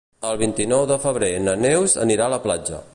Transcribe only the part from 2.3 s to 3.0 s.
a la platja.